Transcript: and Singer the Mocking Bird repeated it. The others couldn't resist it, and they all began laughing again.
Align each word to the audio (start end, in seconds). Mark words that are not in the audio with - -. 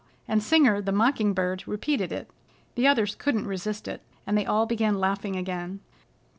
and 0.27 0.41
Singer 0.41 0.81
the 0.81 0.91
Mocking 0.91 1.31
Bird 1.31 1.67
repeated 1.67 2.11
it. 2.11 2.27
The 2.73 2.87
others 2.87 3.13
couldn't 3.13 3.45
resist 3.45 3.87
it, 3.87 4.01
and 4.25 4.35
they 4.35 4.47
all 4.47 4.65
began 4.65 4.97
laughing 4.97 5.35
again. 5.35 5.79